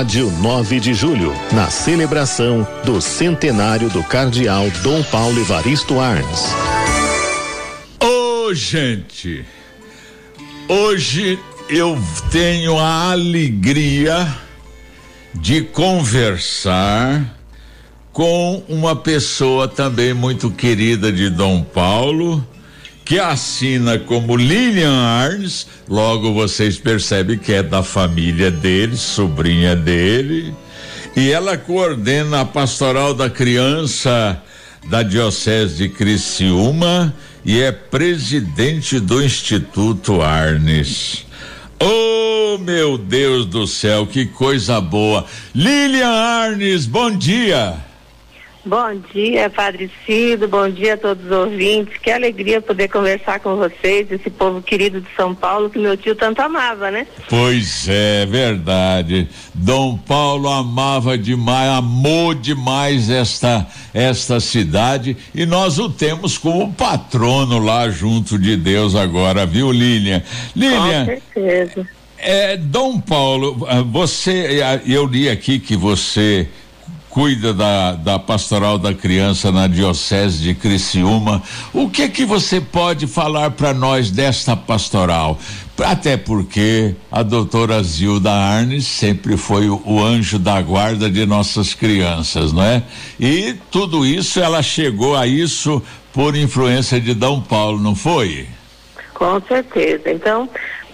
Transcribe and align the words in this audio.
Rádio 0.00 0.30
9 0.30 0.80
de 0.80 0.94
Julho, 0.94 1.34
na 1.52 1.68
celebração 1.68 2.66
do 2.86 3.02
centenário 3.02 3.90
do 3.90 4.02
Cardeal 4.02 4.70
Dom 4.82 5.02
Paulo 5.02 5.38
Evaristo 5.38 6.00
Arns. 6.00 6.54
Ô, 8.02 8.46
oh, 8.46 8.54
gente, 8.54 9.44
hoje 10.66 11.38
eu 11.68 12.02
tenho 12.30 12.78
a 12.78 13.10
alegria 13.10 14.26
de 15.34 15.60
conversar 15.60 17.38
com 18.10 18.64
uma 18.70 18.96
pessoa 18.96 19.68
também 19.68 20.14
muito 20.14 20.50
querida 20.50 21.12
de 21.12 21.28
Dom 21.28 21.62
Paulo, 21.62 22.42
que 23.10 23.18
assina 23.18 23.98
como 23.98 24.36
Lilian 24.36 24.94
Arnes, 24.94 25.66
logo 25.88 26.32
vocês 26.32 26.78
percebem 26.78 27.36
que 27.36 27.52
é 27.52 27.60
da 27.60 27.82
família 27.82 28.52
dele, 28.52 28.96
sobrinha 28.96 29.74
dele, 29.74 30.54
e 31.16 31.32
ela 31.32 31.58
coordena 31.58 32.42
a 32.42 32.44
pastoral 32.44 33.12
da 33.12 33.28
criança 33.28 34.40
da 34.88 35.02
Diocese 35.02 35.78
de 35.78 35.88
Criciúma 35.88 37.12
e 37.44 37.60
é 37.60 37.72
presidente 37.72 39.00
do 39.00 39.20
Instituto 39.20 40.22
Arnes. 40.22 41.26
Oh, 41.80 42.58
meu 42.58 42.96
Deus 42.96 43.44
do 43.44 43.66
céu, 43.66 44.06
que 44.06 44.24
coisa 44.24 44.80
boa. 44.80 45.26
Lilian 45.52 46.06
Arnes, 46.06 46.86
bom 46.86 47.10
dia. 47.10 47.89
Bom 48.64 49.00
dia, 49.14 49.48
Padre 49.48 49.90
Cido, 50.04 50.46
bom 50.46 50.68
dia 50.68 50.92
a 50.92 50.96
todos 50.98 51.24
os 51.24 51.32
ouvintes. 51.32 51.96
Que 51.96 52.10
alegria 52.10 52.60
poder 52.60 52.88
conversar 52.88 53.40
com 53.40 53.56
vocês, 53.56 54.12
esse 54.12 54.28
povo 54.28 54.60
querido 54.60 55.00
de 55.00 55.08
São 55.16 55.34
Paulo 55.34 55.70
que 55.70 55.78
meu 55.78 55.96
tio 55.96 56.14
tanto 56.14 56.42
amava, 56.42 56.90
né? 56.90 57.06
Pois 57.28 57.88
é, 57.88 58.26
verdade. 58.26 59.28
Dom 59.54 59.96
Paulo 59.96 60.48
amava 60.48 61.16
demais, 61.16 61.70
amou 61.70 62.34
demais 62.34 63.08
esta 63.08 63.66
esta 63.94 64.38
cidade 64.38 65.16
e 65.34 65.46
nós 65.46 65.78
o 65.78 65.88
temos 65.88 66.36
como 66.36 66.72
patrono 66.72 67.58
lá 67.58 67.88
junto 67.88 68.38
de 68.38 68.56
Deus 68.56 68.94
agora, 68.94 69.46
viu, 69.46 69.72
Lilian? 69.72 70.22
Lilian. 70.54 71.06
Com 71.06 71.20
certeza. 71.34 71.88
É, 72.18 72.58
Dom 72.58 73.00
Paulo, 73.00 73.66
ah, 73.66 73.80
você, 73.80 74.60
eu 74.86 75.06
li 75.06 75.30
aqui 75.30 75.58
que 75.58 75.74
você 75.74 76.46
cuida 77.10 77.52
da, 77.52 77.92
da 77.92 78.18
pastoral 78.18 78.78
da 78.78 78.94
criança 78.94 79.50
na 79.50 79.66
diocese 79.66 80.38
de 80.38 80.54
Criciúma. 80.54 81.42
O 81.74 81.90
que 81.90 82.08
que 82.08 82.24
você 82.24 82.60
pode 82.60 83.06
falar 83.08 83.50
para 83.50 83.74
nós 83.74 84.10
desta 84.10 84.56
pastoral? 84.56 85.38
Até 85.76 86.16
porque 86.16 86.94
a 87.10 87.22
doutora 87.22 87.82
Zilda 87.82 88.30
Arnes 88.30 88.86
sempre 88.86 89.36
foi 89.36 89.68
o, 89.68 89.82
o, 89.84 90.02
anjo 90.02 90.38
da 90.38 90.60
guarda 90.60 91.10
de 91.10 91.26
nossas 91.26 91.74
crianças, 91.74 92.52
não 92.52 92.62
é? 92.62 92.82
E 93.18 93.54
tudo 93.70 94.04
isso, 94.06 94.40
ela 94.40 94.62
chegou 94.62 95.16
a 95.16 95.26
isso 95.26 95.82
por 96.12 96.36
influência 96.36 97.00
de 97.00 97.14
Dom 97.14 97.40
Paulo, 97.40 97.80
não 97.80 97.94
foi? 97.94 98.46
Com 99.14 99.40
certeza. 99.48 100.10
Então, 100.10 100.48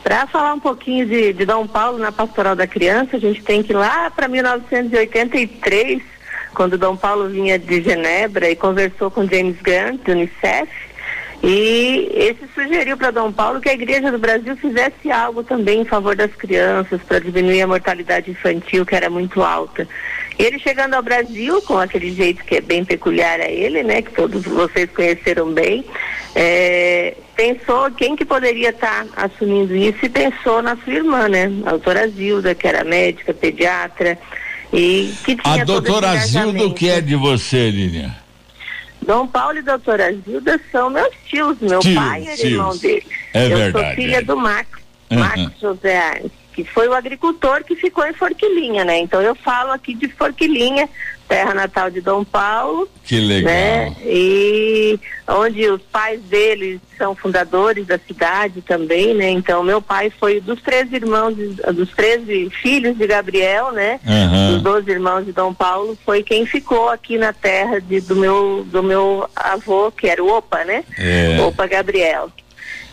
para 0.07 0.25
falar 0.29 0.55
um 0.55 0.61
pouquinho 0.61 1.05
de, 1.05 1.33
de 1.33 1.45
Dom 1.45 1.67
Paulo 1.67 1.99
na 1.99 2.13
Pastoral 2.13 2.55
da 2.55 2.65
Criança, 2.65 3.17
a 3.17 3.19
gente 3.19 3.43
tem 3.43 3.61
que 3.61 3.73
ir 3.73 3.77
lá 3.77 4.09
para 4.09 4.29
1983, 4.29 6.01
quando 6.55 6.79
Dom 6.79 6.97
Paulo 6.97 7.29
vinha 7.29 7.59
de 7.59 7.83
Genebra 7.83 8.49
e 8.49 8.55
conversou 8.55 9.11
com 9.11 9.27
James 9.27 9.61
Grant, 9.61 10.01
do 10.05 10.13
Unicef, 10.13 10.71
e 11.43 12.09
esse 12.15 12.47
sugeriu 12.55 12.97
para 12.97 13.11
Dom 13.11 13.33
Paulo 13.33 13.61
que 13.61 13.69
a 13.69 13.75
Igreja 13.75 14.13
do 14.13 14.19
Brasil 14.19 14.57
fizesse 14.57 15.11
algo 15.11 15.43
também 15.43 15.81
em 15.81 15.85
favor 15.85 16.15
das 16.15 16.33
crianças, 16.37 17.01
para 17.03 17.19
diminuir 17.19 17.63
a 17.63 17.67
mortalidade 17.67 18.31
infantil, 18.31 18.87
que 18.87 18.95
era 18.95 19.11
muito 19.11 19.43
alta. 19.43 19.89
Ele 20.39 20.59
chegando 20.59 20.95
ao 20.95 21.03
Brasil, 21.03 21.63
com 21.63 21.79
aquele 21.79 22.13
jeito 22.13 22.45
que 22.45 22.57
é 22.57 22.61
bem 22.61 22.85
peculiar 22.85 23.41
a 23.41 23.49
ele, 23.51 23.83
né, 23.83 24.03
que 24.03 24.13
todos 24.13 24.45
vocês 24.45 24.91
conheceram 24.91 25.51
bem, 25.53 25.85
é, 26.35 27.15
pensou 27.35 27.91
quem 27.93 28.15
que 28.15 28.25
poderia 28.25 28.69
estar 28.69 29.07
tá 29.07 29.25
assumindo 29.25 29.75
isso 29.75 29.99
e 30.03 30.09
pensou 30.09 30.61
na 30.61 30.77
sua 30.77 30.93
irmã, 30.93 31.27
né, 31.29 31.51
a 31.65 31.71
doutora 31.71 32.07
Zilda, 32.09 32.55
que 32.55 32.69
era 32.69 32.85
médica, 32.85 33.33
pediatra, 33.33 34.19
e 34.73 35.15
que 35.25 35.37
tinha 35.37 35.63
A 35.63 35.65
doutora 35.65 36.15
Zilda, 36.19 36.67
o 36.67 36.75
que 36.75 36.91
é 36.91 37.01
de 37.01 37.17
você, 37.17 37.71
Lilian? 37.71 38.15
Dom 39.01 39.27
Paulo 39.27 39.59
e 39.59 39.63
doutora 39.63 40.13
Zilda 40.13 40.61
são 40.71 40.91
meus 40.91 41.15
tios, 41.27 41.59
meu 41.61 41.79
tios, 41.79 41.95
pai 41.95 42.27
era 42.27 42.37
tios. 42.37 42.51
irmão 42.51 42.77
dele. 42.77 43.07
É 43.33 43.45
Eu 43.45 43.57
verdade, 43.57 43.87
sou 43.87 43.95
filha 43.95 44.17
é. 44.17 44.23
do 44.23 44.37
Max, 44.37 44.69
Max 45.11 45.53
José 45.61 45.97
Arnes 45.97 46.33
que 46.57 46.65
foi 46.65 46.89
o 46.89 46.95
agricultor 46.95 47.63
que 47.63 47.77
ficou 47.77 48.07
em 48.07 48.15
Forquilinha, 48.15 48.83
né? 48.83 48.99
Então 48.99 49.21
eu 49.21 49.35
falo 49.35 49.73
aqui 49.73 49.93
de 49.93 50.09
Forquilinha, 50.09 50.89
terra 51.29 51.53
natal 51.53 51.91
de 51.91 52.01
Dom 52.01 52.25
Paulo. 52.25 52.89
Que 53.05 53.21
legal. 53.21 53.53
Né? 53.53 53.95
E 54.03 54.99
onde 55.29 55.69
os 55.69 55.83
pais 55.83 56.19
deles 56.23 56.81
são 56.97 57.15
fundadores 57.15 57.87
da 57.87 57.99
cidade 57.99 58.63
também, 58.63 59.13
né? 59.13 59.29
Então 59.29 59.63
meu 59.63 59.83
pai 59.83 60.11
foi 60.19 60.41
dos 60.41 60.63
três 60.63 60.91
irmãos, 60.95 61.35
dos 61.75 61.91
treze 61.91 62.49
filhos 62.63 62.97
de 62.97 63.07
Gabriel, 63.07 63.71
né? 63.73 64.01
Uhum. 64.07 64.55
Dos 64.55 64.63
doze 64.63 64.91
irmãos 64.91 65.27
de 65.27 65.33
Dom 65.33 65.53
Paulo, 65.53 65.99
foi 66.07 66.23
quem 66.23 66.47
ficou 66.47 66.89
aqui 66.89 67.19
na 67.19 67.35
terra 67.35 67.83
de, 67.83 68.01
do 68.01 68.17
meu 68.17 68.67
do 68.71 68.83
meu 68.83 69.29
avô, 69.37 69.93
que 69.93 70.09
era 70.09 70.25
o 70.25 70.33
Opa, 70.35 70.65
né? 70.65 70.85
É. 70.97 71.39
Opa 71.43 71.67
Gabriel. 71.67 72.31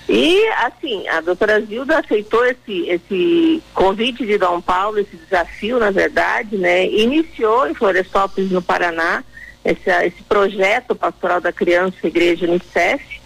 E, 0.08 0.46
assim, 0.66 1.08
a 1.08 1.22
doutora 1.22 1.62
Zilda 1.62 2.00
aceitou 2.00 2.46
esse, 2.46 2.90
esse 2.90 3.64
convite 3.74 4.26
de 4.26 4.38
Dom 4.38 4.60
Paulo, 4.60 5.00
esse 5.00 5.16
desafio, 5.16 5.80
na 5.80 5.92
verdade, 5.92 6.58
né? 6.58 6.86
Iniciou 6.88 7.68
em 7.68 7.74
Florestópolis, 7.74 8.52
no 8.52 8.62
Paraná, 8.62 9.24
esse, 9.64 9.90
esse 10.06 10.22
projeto 10.24 10.94
Pastoral 10.94 11.40
da 11.40 11.54
Criança 11.54 12.06
Igreja 12.06 12.46
Unicef, 12.46 13.22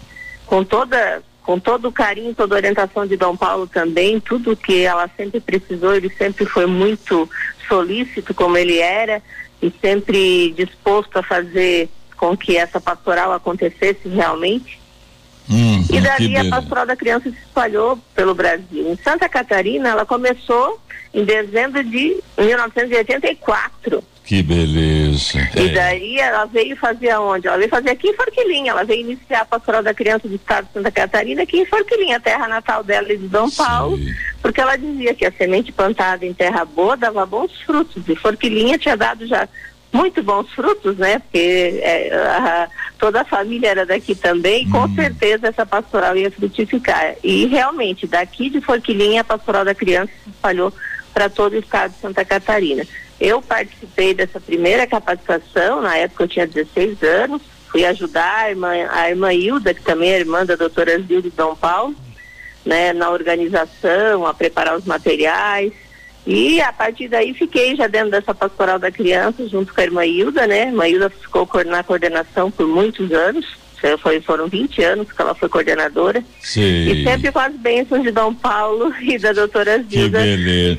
com 0.46 0.64
toda 0.64 1.22
com 1.42 1.58
todo 1.58 1.88
o 1.88 1.92
carinho, 1.92 2.34
toda 2.34 2.54
a 2.54 2.58
orientação 2.58 3.06
de 3.06 3.16
Dom 3.16 3.34
Paulo 3.34 3.66
também, 3.66 4.20
tudo 4.20 4.54
que 4.54 4.82
ela 4.82 5.08
sempre 5.16 5.40
precisou, 5.40 5.94
ele 5.94 6.10
sempre 6.10 6.44
foi 6.44 6.66
muito 6.66 7.26
solícito 7.66 8.34
como 8.34 8.58
ele 8.58 8.78
era 8.78 9.22
e 9.62 9.72
sempre 9.80 10.52
disposto 10.52 11.16
a 11.16 11.22
fazer 11.22 11.88
com 12.18 12.36
que 12.36 12.54
essa 12.54 12.78
pastoral 12.78 13.32
acontecesse 13.32 14.06
realmente. 14.08 14.78
Hum, 15.50 15.84
e 15.90 16.00
dali 16.00 16.36
a 16.36 16.50
pastoral 16.50 16.86
da 16.86 16.96
criança 16.96 17.30
se 17.30 17.36
espalhou 17.36 17.98
pelo 18.14 18.34
Brasil. 18.34 18.92
Em 18.92 18.96
Santa 18.96 19.28
Catarina, 19.28 19.88
ela 19.88 20.04
começou 20.04 20.78
em 21.14 21.24
dezembro 21.24 21.82
de 21.82 22.22
1984. 22.36 24.04
Que 24.28 24.42
beleza. 24.42 25.38
E 25.56 25.70
daí 25.70 26.18
ela 26.18 26.44
veio 26.44 26.76
fazer 26.76 27.08
aonde? 27.08 27.48
Ela 27.48 27.56
veio 27.56 27.70
fazer 27.70 27.88
aqui 27.88 28.08
em 28.08 28.14
Forquilinha. 28.14 28.72
Ela 28.72 28.84
veio 28.84 29.00
iniciar 29.00 29.40
a 29.40 29.44
pastoral 29.46 29.82
da 29.82 29.94
criança 29.94 30.28
do 30.28 30.34
estado 30.34 30.66
de 30.66 30.74
Santa 30.74 30.90
Catarina 30.90 31.44
aqui 31.44 31.60
em 31.60 31.64
Forquilinha, 31.64 32.20
terra 32.20 32.46
natal 32.46 32.84
dela 32.84 33.10
e 33.10 33.16
de 33.16 33.26
Dom 33.26 33.48
Paulo, 33.48 33.96
Sim. 33.96 34.14
porque 34.42 34.60
ela 34.60 34.76
dizia 34.76 35.14
que 35.14 35.24
a 35.24 35.32
semente 35.32 35.72
plantada 35.72 36.26
em 36.26 36.34
terra 36.34 36.62
boa 36.66 36.94
dava 36.94 37.24
bons 37.24 37.58
frutos. 37.62 38.06
E 38.06 38.14
Forquilinha 38.16 38.76
tinha 38.76 38.98
dado 38.98 39.26
já 39.26 39.48
muito 39.92 40.22
bons 40.22 40.50
frutos, 40.52 40.96
né? 40.98 41.18
Porque 41.18 41.80
é, 41.82 42.14
a, 42.14 42.68
toda 42.98 43.22
a 43.22 43.24
família 43.24 43.70
era 43.70 43.86
daqui 43.86 44.14
também, 44.14 44.66
Hum. 44.66 44.70
com 44.70 44.94
certeza 44.94 45.48
essa 45.48 45.64
pastoral 45.64 46.16
ia 46.16 46.30
frutificar. 46.30 47.14
E 47.22 47.46
realmente, 47.46 48.06
daqui 48.06 48.50
de 48.50 48.60
Forquilinha, 48.60 49.22
a 49.22 49.24
pastoral 49.24 49.64
da 49.64 49.74
criança 49.74 50.12
se 50.24 50.30
espalhou 50.30 50.72
para 51.12 51.28
todo 51.28 51.54
o 51.54 51.58
estado 51.58 51.92
de 51.92 52.00
Santa 52.00 52.24
Catarina. 52.24 52.86
Eu 53.20 53.42
participei 53.42 54.14
dessa 54.14 54.38
primeira 54.40 54.86
capacitação, 54.86 55.80
na 55.80 55.96
época 55.96 56.24
eu 56.24 56.28
tinha 56.28 56.46
16 56.46 57.02
anos, 57.02 57.42
fui 57.68 57.84
ajudar 57.84 58.44
a 58.44 58.50
irmã, 58.50 58.70
a 58.90 59.10
irmã 59.10 59.32
Hilda, 59.32 59.74
que 59.74 59.82
também 59.82 60.12
é 60.12 60.20
irmã 60.20 60.46
da 60.46 60.54
doutora 60.54 60.96
Zilda 61.00 61.22
de 61.22 61.36
Dom 61.36 61.56
Paulo, 61.56 61.94
né, 62.64 62.92
na 62.92 63.10
organização, 63.10 64.26
a 64.26 64.32
preparar 64.34 64.76
os 64.76 64.84
materiais. 64.84 65.72
E 66.30 66.60
a 66.60 66.70
partir 66.74 67.08
daí 67.08 67.32
fiquei 67.32 67.74
já 67.74 67.86
dentro 67.86 68.10
dessa 68.10 68.34
pastoral 68.34 68.78
da 68.78 68.90
criança, 68.90 69.48
junto 69.48 69.72
com 69.72 69.80
a 69.80 69.84
irmã 69.84 70.04
Hilda, 70.04 70.46
né? 70.46 70.64
A 70.64 70.66
irmã 70.66 70.86
Hilda 70.86 71.08
ficou 71.08 71.46
co- 71.46 71.64
na 71.64 71.82
coordenação 71.82 72.50
por 72.50 72.66
muitos 72.66 73.10
anos, 73.12 73.46
foi, 74.02 74.20
foram 74.20 74.46
20 74.46 74.82
anos 74.82 75.10
que 75.10 75.22
ela 75.22 75.34
foi 75.34 75.48
coordenadora. 75.48 76.22
Sim. 76.42 76.90
E 76.90 77.02
sempre 77.02 77.32
com 77.32 77.38
as 77.38 77.54
bênçãos 77.54 78.02
de 78.02 78.10
Dom 78.10 78.34
Paulo 78.34 78.92
e 79.00 79.16
da 79.18 79.32
doutora 79.32 79.82
Zilda, 79.88 80.18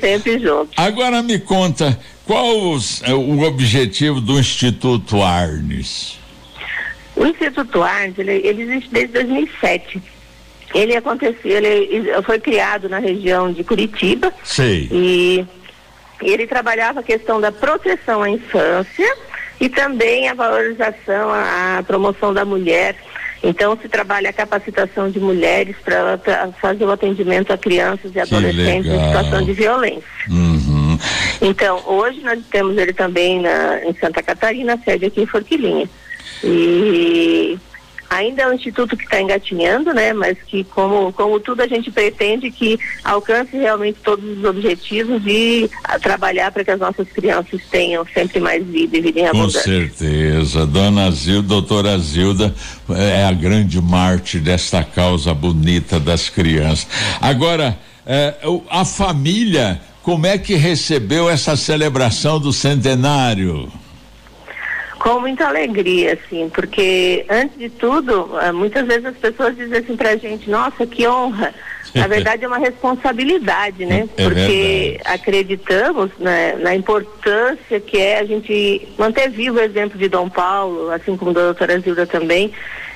sempre 0.00 0.38
juntos. 0.38 0.74
Agora 0.76 1.20
me 1.20 1.40
conta, 1.40 1.98
qual 2.24 2.70
os- 2.70 3.02
é 3.02 3.12
o 3.12 3.40
objetivo 3.40 4.20
do 4.20 4.38
Instituto 4.38 5.20
Arnes? 5.20 6.16
O 7.16 7.26
Instituto 7.26 7.82
Arnes, 7.82 8.16
ele, 8.18 8.34
ele 8.46 8.62
existe 8.62 8.88
desde 8.92 9.14
2007. 9.14 10.00
Ele 10.74 10.96
aconteceu, 10.96 11.50
ele 11.50 12.10
foi 12.22 12.38
criado 12.38 12.88
na 12.88 12.98
região 12.98 13.52
de 13.52 13.64
Curitiba 13.64 14.32
Sei. 14.44 14.88
e 14.92 15.46
ele 16.22 16.46
trabalhava 16.46 17.00
a 17.00 17.02
questão 17.02 17.40
da 17.40 17.50
proteção 17.50 18.22
à 18.22 18.30
infância 18.30 19.16
e 19.60 19.68
também 19.68 20.28
a 20.28 20.34
valorização, 20.34 21.30
a, 21.30 21.78
a 21.78 21.82
promoção 21.82 22.32
da 22.32 22.44
mulher. 22.44 22.96
Então 23.42 23.76
se 23.80 23.88
trabalha 23.88 24.30
a 24.30 24.32
capacitação 24.32 25.10
de 25.10 25.18
mulheres 25.18 25.74
para 25.82 26.18
fazer 26.60 26.84
o 26.84 26.90
atendimento 26.90 27.52
a 27.52 27.58
crianças 27.58 28.14
e 28.14 28.20
adolescentes 28.20 28.90
em 28.90 29.06
situação 29.06 29.42
de 29.42 29.52
violência. 29.52 30.04
Uhum. 30.28 30.98
Então, 31.40 31.82
hoje 31.86 32.20
nós 32.20 32.38
temos 32.50 32.76
ele 32.76 32.92
também 32.92 33.40
na, 33.40 33.82
em 33.84 33.94
Santa 33.94 34.22
Catarina, 34.22 34.78
sede 34.84 35.06
aqui 35.06 35.22
em 35.22 35.26
Forquilinha. 35.26 35.88
E 36.44 37.58
ainda 38.10 38.42
é 38.42 38.48
um 38.48 38.52
instituto 38.52 38.96
que 38.96 39.04
está 39.04 39.20
engatinhando, 39.22 39.94
né? 39.94 40.12
Mas 40.12 40.36
que 40.44 40.64
como, 40.64 41.12
como 41.12 41.38
tudo 41.38 41.62
a 41.62 41.68
gente 41.68 41.90
pretende 41.92 42.50
que 42.50 42.78
alcance 43.04 43.56
realmente 43.56 44.00
todos 44.02 44.38
os 44.38 44.44
objetivos 44.44 45.22
e 45.24 45.70
a, 45.84 45.98
trabalhar 45.98 46.50
para 46.50 46.64
que 46.64 46.72
as 46.72 46.80
nossas 46.80 47.08
crianças 47.08 47.60
tenham 47.70 48.04
sempre 48.12 48.40
mais 48.40 48.66
vida 48.66 48.98
e 48.98 49.00
vida 49.00 49.20
em 49.20 49.26
abundância. 49.26 49.60
Com 49.60 49.66
certeza, 49.66 50.66
dona 50.66 51.10
Zilda, 51.12 51.48
doutora 51.48 51.96
Zilda 51.98 52.52
é 52.90 53.24
a 53.24 53.32
grande 53.32 53.80
marte 53.80 54.40
desta 54.40 54.82
causa 54.82 55.32
bonita 55.32 56.00
das 56.00 56.28
crianças. 56.28 56.88
Agora, 57.20 57.78
é, 58.04 58.34
a 58.68 58.84
família, 58.84 59.80
como 60.02 60.26
é 60.26 60.36
que 60.36 60.54
recebeu 60.54 61.30
essa 61.30 61.54
celebração 61.54 62.40
do 62.40 62.52
centenário? 62.52 63.70
Com 65.00 65.18
muita 65.18 65.48
alegria, 65.48 66.12
assim, 66.12 66.50
porque 66.50 67.24
antes 67.30 67.58
de 67.58 67.70
tudo, 67.70 68.38
eh, 68.38 68.52
muitas 68.52 68.86
vezes 68.86 69.06
as 69.06 69.16
pessoas 69.16 69.56
dizem 69.56 69.78
assim 69.78 69.96
pra 69.96 70.14
gente, 70.14 70.50
nossa, 70.50 70.86
que 70.86 71.08
honra. 71.08 71.54
Na 71.94 72.06
verdade 72.06 72.44
é 72.44 72.46
uma 72.46 72.58
responsabilidade, 72.58 73.86
né? 73.86 74.06
É 74.14 74.22
porque 74.22 74.98
verdade. 74.98 75.00
acreditamos 75.06 76.10
né, 76.18 76.54
na 76.56 76.74
importância 76.74 77.80
que 77.80 77.96
é 77.96 78.18
a 78.18 78.24
gente 78.26 78.86
manter 78.98 79.30
vivo 79.30 79.56
o 79.56 79.62
exemplo 79.62 79.98
de 79.98 80.06
Dom 80.06 80.28
Paulo, 80.28 80.90
assim 80.90 81.16
como 81.16 81.32
da 81.32 81.44
doutora 81.44 81.80
Zilda 81.80 82.06
também, 82.06 82.52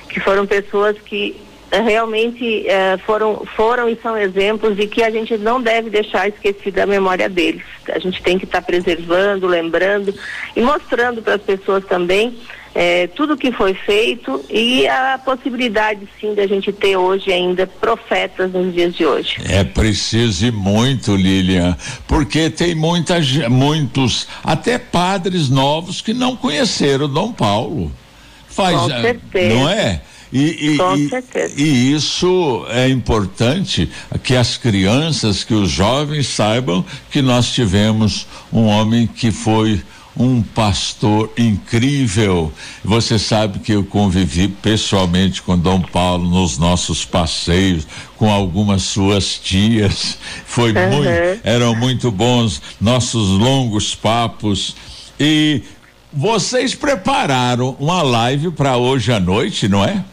que 0.07 0.19
foram 0.19 0.45
pessoas 0.45 0.95
que 0.99 1.35
realmente 1.81 2.67
eh, 2.67 2.97
foram, 3.05 3.45
foram 3.55 3.89
e 3.89 3.97
são 4.01 4.17
exemplos 4.17 4.75
de 4.75 4.87
que 4.87 5.03
a 5.03 5.09
gente 5.09 5.37
não 5.37 5.61
deve 5.61 5.89
deixar 5.89 6.27
esquecida 6.27 6.83
a 6.83 6.85
memória 6.85 7.29
deles. 7.29 7.63
A 7.89 7.99
gente 7.99 8.21
tem 8.21 8.37
que 8.37 8.45
estar 8.45 8.61
tá 8.61 8.65
preservando, 8.65 9.47
lembrando 9.47 10.13
e 10.55 10.61
mostrando 10.61 11.21
para 11.21 11.35
as 11.35 11.41
pessoas 11.41 11.83
também 11.85 12.37
eh, 12.75 13.07
tudo 13.15 13.37
que 13.37 13.53
foi 13.53 13.73
feito 13.73 14.43
e 14.49 14.85
a 14.85 15.17
possibilidade 15.17 16.01
sim 16.19 16.35
da 16.35 16.45
gente 16.45 16.73
ter 16.73 16.97
hoje 16.97 17.31
ainda 17.31 17.65
profetas 17.65 18.51
nos 18.51 18.73
dias 18.73 18.93
de 18.93 19.05
hoje. 19.05 19.37
É 19.49 19.63
preciso 19.63 20.45
e 20.45 20.51
muito, 20.51 21.15
Lilian, 21.15 21.77
porque 22.05 22.49
tem 22.49 22.75
muita, 22.75 23.15
muitos, 23.49 24.27
até 24.43 24.77
padres 24.77 25.49
novos 25.49 26.01
que 26.01 26.13
não 26.13 26.35
conheceram 26.35 27.07
Dom 27.07 27.31
Paulo. 27.31 27.89
Faz, 28.49 28.77
Com 28.77 28.89
certeza. 28.89 29.55
não 29.55 29.69
é? 29.69 30.01
E, 30.33 30.73
e, 30.73 30.77
Com 30.77 30.95
e, 30.95 31.09
e 31.63 31.93
isso 31.93 32.65
é 32.69 32.89
importante 32.89 33.89
que 34.23 34.35
as 34.35 34.57
crianças, 34.57 35.43
que 35.43 35.53
os 35.53 35.69
jovens 35.69 36.27
saibam 36.27 36.83
que 37.11 37.21
nós 37.21 37.51
tivemos 37.51 38.27
um 38.51 38.65
homem 38.65 39.07
que 39.07 39.31
foi 39.31 39.81
um 40.17 40.41
pastor 40.41 41.29
incrível. 41.37 42.51
Você 42.83 43.19
sabe 43.19 43.59
que 43.59 43.73
eu 43.73 43.83
convivi 43.83 44.47
pessoalmente 44.47 45.41
com 45.41 45.57
Dom 45.57 45.81
Paulo 45.81 46.29
nos 46.29 46.57
nossos 46.57 47.03
passeios, 47.03 47.85
com 48.15 48.31
algumas 48.31 48.83
suas 48.83 49.37
tias. 49.37 50.17
Foi 50.45 50.71
Uhum. 50.71 50.89
muito, 50.91 51.09
eram 51.43 51.75
muito 51.75 52.11
bons 52.11 52.61
nossos 52.79 53.27
longos 53.29 53.93
papos. 53.93 54.75
E 55.19 55.61
vocês 56.13 56.73
prepararam 56.73 57.75
uma 57.77 58.01
live 58.01 58.51
para 58.51 58.77
hoje 58.77 59.11
à 59.11 59.19
noite, 59.19 59.67
não 59.67 59.83
é? 59.83 60.03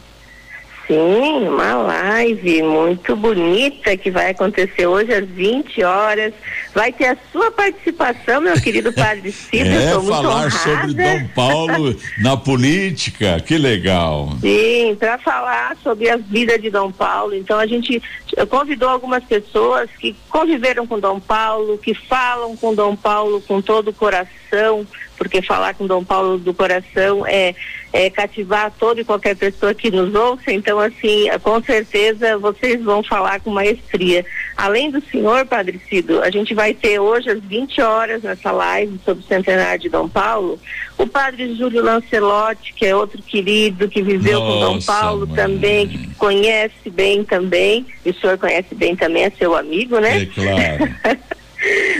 Sim, 0.87 1.47
uma 1.47 1.75
live 1.75 2.61
muito 2.61 3.15
bonita 3.15 3.95
que 3.95 4.11
vai 4.11 4.31
acontecer 4.31 4.85
hoje 4.85 5.13
às 5.13 5.25
20 5.29 5.81
horas. 5.81 6.33
Vai 6.73 6.91
ter 6.91 7.07
a 7.07 7.17
sua 7.31 7.49
participação, 7.51 8.41
meu 8.41 8.59
querido 8.59 8.91
Padre 8.93 9.31
Cida. 9.31 9.69
é, 9.69 9.91
falar 9.91 10.19
honrada. 10.19 10.49
sobre 10.49 10.93
Dom 10.93 11.27
Paulo 11.33 11.95
na 12.19 12.35
política, 12.35 13.39
que 13.39 13.57
legal. 13.57 14.35
Sim, 14.41 14.95
para 14.99 15.17
falar 15.19 15.77
sobre 15.81 16.09
a 16.09 16.17
vida 16.17 16.59
de 16.59 16.69
Dom 16.69 16.91
Paulo. 16.91 17.33
Então 17.33 17.57
a 17.57 17.65
gente 17.65 18.01
convidou 18.49 18.89
algumas 18.89 19.23
pessoas 19.23 19.89
que 19.97 20.13
conviveram 20.29 20.85
com 20.85 20.99
Dom 20.99 21.19
Paulo, 21.19 21.77
que 21.77 21.93
falam 21.93 22.57
com 22.57 22.75
Dom 22.75 22.95
Paulo 22.95 23.39
com 23.41 23.61
todo 23.61 23.89
o 23.89 23.93
coração, 23.93 24.85
porque 25.17 25.41
falar 25.41 25.73
com 25.73 25.87
Dom 25.87 26.03
Paulo 26.03 26.37
do 26.37 26.53
coração 26.53 27.25
é, 27.25 27.55
é 27.91 28.09
cativar 28.09 28.71
toda 28.79 29.01
e 29.01 29.05
qualquer 29.05 29.35
pessoa 29.35 29.73
que 29.73 29.91
nos 29.91 30.13
ouça. 30.13 30.51
Então, 30.51 30.79
assim, 30.79 31.27
com 31.41 31.61
certeza 31.61 32.37
vocês 32.37 32.81
vão 32.83 33.03
falar 33.03 33.39
com 33.39 33.49
maestria. 33.49 34.25
Além 34.57 34.89
do 34.89 35.01
senhor, 35.09 35.45
Padre 35.45 35.81
Cido, 35.89 36.21
a 36.21 36.29
gente 36.29 36.53
vai 36.53 36.73
ter 36.73 36.99
hoje 36.99 37.29
às 37.29 37.41
20 37.41 37.81
horas 37.81 38.23
nessa 38.23 38.51
live 38.51 38.99
sobre 39.05 39.23
o 39.23 39.27
centenário 39.27 39.81
de 39.81 39.89
Dom 39.89 40.07
Paulo, 40.07 40.59
o 40.97 41.07
Padre 41.07 41.55
Júlio 41.55 41.83
Lancelotti, 41.83 42.73
que 42.73 42.85
é 42.85 42.95
outro 42.95 43.21
querido 43.21 43.87
que 43.87 44.01
viveu 44.01 44.39
com 44.41 44.59
Dom 44.59 44.73
Nossa, 44.75 44.91
Paulo 44.91 45.27
mãe. 45.27 45.35
também, 45.35 45.87
que 45.87 46.15
conhece 46.15 46.89
bem 46.89 47.23
também, 47.23 47.85
e 48.05 48.11
o 48.11 48.13
senhor 48.15 48.37
conhece 48.37 48.73
bem 48.75 48.95
também, 48.95 49.23
é 49.23 49.29
seu 49.31 49.55
amigo, 49.55 49.99
né? 49.99 50.21
É 50.21 50.25
claro. 50.25 51.19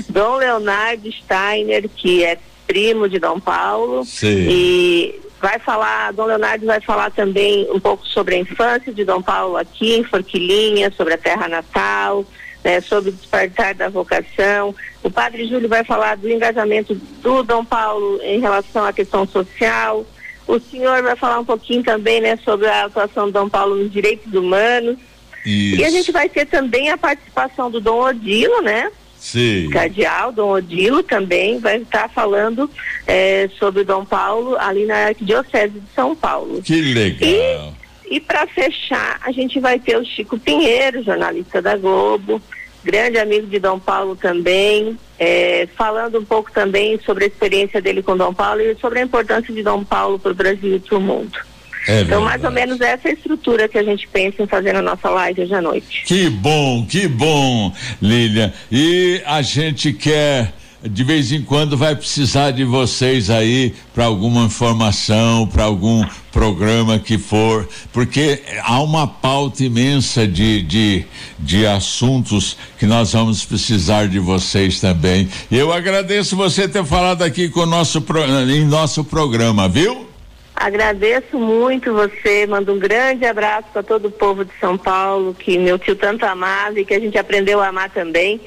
Dom 0.09 0.37
Leonardo 0.37 1.09
Steiner, 1.11 1.89
que 1.95 2.23
é 2.23 2.37
primo 2.73 3.07
de 3.07 3.19
Dom 3.19 3.39
Paulo. 3.39 4.03
Sim. 4.03 4.47
E 4.49 5.21
vai 5.39 5.59
falar, 5.59 6.11
Dom 6.11 6.25
Leonardo 6.25 6.65
vai 6.65 6.81
falar 6.81 7.11
também 7.11 7.69
um 7.71 7.79
pouco 7.79 8.03
sobre 8.07 8.33
a 8.33 8.39
infância 8.39 8.91
de 8.91 9.05
Dom 9.05 9.21
Paulo 9.21 9.57
aqui 9.57 9.93
em 9.93 10.03
Forquilinha, 10.03 10.91
sobre 10.97 11.13
a 11.13 11.17
terra 11.17 11.47
natal, 11.47 12.25
né, 12.63 12.81
sobre 12.81 13.11
o 13.11 13.13
despertar 13.13 13.75
da 13.75 13.89
vocação. 13.89 14.73
O 15.03 15.11
padre 15.11 15.45
Júlio 15.45 15.69
vai 15.69 15.83
falar 15.83 16.17
do 16.17 16.27
engajamento 16.27 16.95
do 17.21 17.43
Dom 17.43 17.63
Paulo 17.63 18.19
em 18.23 18.39
relação 18.39 18.83
à 18.85 18.91
questão 18.91 19.27
social. 19.27 20.03
O 20.47 20.59
senhor 20.59 21.03
vai 21.03 21.15
falar 21.15 21.39
um 21.39 21.45
pouquinho 21.45 21.83
também, 21.83 22.21
né, 22.21 22.37
sobre 22.37 22.67
a 22.67 22.85
atuação 22.85 23.27
do 23.27 23.33
Dom 23.33 23.49
Paulo 23.49 23.75
nos 23.75 23.91
direitos 23.91 24.33
humanos. 24.33 24.97
Isso. 25.45 25.81
E 25.81 25.85
a 25.85 25.91
gente 25.91 26.11
vai 26.11 26.27
ter 26.27 26.47
também 26.47 26.89
a 26.89 26.97
participação 26.97 27.69
do 27.69 27.79
Dom 27.79 28.01
Odilo, 28.01 28.61
né? 28.63 28.89
Sim. 29.23 29.69
Cardeal, 29.69 30.33
Dom 30.33 30.51
Odilo 30.51 31.01
também 31.01 31.57
vai 31.57 31.77
estar 31.77 32.09
falando 32.09 32.69
eh, 33.07 33.49
sobre 33.57 33.85
Dom 33.85 34.03
Paulo 34.03 34.57
ali 34.59 34.85
na 34.85 35.07
Arquidiocese 35.07 35.79
de 35.79 35.87
São 35.95 36.13
Paulo. 36.13 36.61
Que 36.61 36.81
legal. 36.81 37.73
E 38.05 38.19
para 38.19 38.45
fechar, 38.47 39.21
a 39.23 39.31
gente 39.31 39.61
vai 39.61 39.79
ter 39.79 39.95
o 39.95 40.03
Chico 40.03 40.37
Pinheiro, 40.37 41.01
jornalista 41.01 41.61
da 41.61 41.77
Globo, 41.77 42.41
grande 42.83 43.17
amigo 43.17 43.47
de 43.47 43.59
Dom 43.59 43.79
Paulo 43.79 44.17
também, 44.17 44.99
eh, 45.17 45.69
falando 45.77 46.19
um 46.19 46.25
pouco 46.25 46.51
também 46.51 46.99
sobre 47.05 47.23
a 47.23 47.27
experiência 47.27 47.81
dele 47.81 48.03
com 48.03 48.17
Dom 48.17 48.33
Paulo 48.33 48.59
e 48.59 48.75
sobre 48.75 48.99
a 48.99 49.03
importância 49.03 49.53
de 49.53 49.63
Dom 49.63 49.85
Paulo 49.85 50.19
para 50.19 50.33
o 50.33 50.35
Brasil 50.35 50.75
e 50.75 50.79
para 50.81 50.97
o 50.97 51.01
mundo. 51.01 51.39
É 51.87 52.01
Então, 52.01 52.21
mais 52.23 52.43
ou 52.43 52.51
menos 52.51 52.79
essa 52.81 53.07
é 53.07 53.11
a 53.11 53.13
estrutura 53.13 53.67
que 53.67 53.77
a 53.77 53.83
gente 53.83 54.07
pensa 54.07 54.43
em 54.43 54.47
fazer 54.47 54.73
na 54.73 54.81
nossa 54.81 55.09
live 55.09 55.41
hoje 55.41 55.53
à 55.53 55.61
noite. 55.61 56.03
Que 56.05 56.29
bom, 56.29 56.85
que 56.85 57.07
bom, 57.07 57.73
Lilian. 58.01 58.53
E 58.71 59.21
a 59.25 59.41
gente 59.41 59.91
quer, 59.91 60.53
de 60.81 61.03
vez 61.03 61.31
em 61.31 61.41
quando, 61.41 61.75
vai 61.75 61.95
precisar 61.95 62.51
de 62.51 62.63
vocês 62.63 63.29
aí 63.29 63.73
para 63.93 64.05
alguma 64.05 64.45
informação, 64.45 65.47
para 65.47 65.63
algum 65.63 66.05
programa 66.31 66.97
que 66.97 67.17
for, 67.17 67.67
porque 67.91 68.41
há 68.63 68.81
uma 68.81 69.05
pauta 69.05 69.63
imensa 69.63 70.27
de, 70.27 70.61
de, 70.63 71.05
de 71.37 71.65
assuntos 71.67 72.57
que 72.79 72.85
nós 72.85 73.13
vamos 73.13 73.45
precisar 73.45 74.07
de 74.07 74.19
vocês 74.19 74.79
também. 74.79 75.29
Eu 75.51 75.71
agradeço 75.71 76.35
você 76.35 76.67
ter 76.67 76.83
falado 76.83 77.21
aqui 77.23 77.49
com 77.49 77.65
nosso, 77.65 78.03
em 78.49 78.65
nosso 78.65 79.03
programa, 79.03 79.69
viu? 79.69 80.12
Agradeço 80.55 81.37
muito 81.37 81.93
você, 81.93 82.45
mando 82.45 82.73
um 82.73 82.79
grande 82.79 83.25
abraço 83.25 83.67
para 83.73 83.83
todo 83.83 84.07
o 84.07 84.11
povo 84.11 84.45
de 84.45 84.51
São 84.59 84.77
Paulo, 84.77 85.33
que 85.33 85.57
meu 85.57 85.79
tio 85.79 85.95
tanto 85.95 86.25
amava 86.25 86.79
e 86.79 86.85
que 86.85 86.93
a 86.93 86.99
gente 86.99 87.17
aprendeu 87.17 87.59
a 87.59 87.67
amar 87.67 87.89
também. 87.89 88.39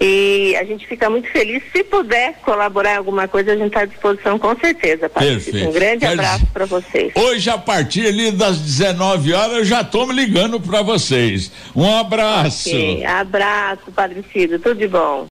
E 0.00 0.56
a 0.56 0.64
gente 0.64 0.86
fica 0.86 1.08
muito 1.08 1.30
feliz. 1.30 1.62
Se 1.72 1.84
puder 1.84 2.34
colaborar 2.42 2.94
em 2.94 2.96
alguma 2.96 3.28
coisa, 3.28 3.52
a 3.52 3.56
gente 3.56 3.68
está 3.68 3.82
à 3.82 3.84
disposição 3.86 4.38
com 4.38 4.56
certeza. 4.56 5.08
Perfeito. 5.08 5.68
Um 5.68 5.72
grande 5.72 6.04
abraço 6.04 6.46
para 6.52 6.66
vocês. 6.66 7.12
Hoje, 7.14 7.48
a 7.48 7.56
partir 7.56 8.06
ali 8.06 8.32
das 8.32 8.58
19 8.58 9.32
horas, 9.32 9.56
eu 9.58 9.64
já 9.64 9.82
estou 9.82 10.06
me 10.06 10.14
ligando 10.14 10.60
para 10.60 10.82
vocês. 10.82 11.52
Um 11.74 11.96
abraço. 11.96 12.68
Ok, 12.68 13.04
Abraço, 13.04 13.92
Padre 13.94 14.24
Cido. 14.32 14.58
Tudo 14.58 14.78
de 14.78 14.88
bom. 14.88 15.22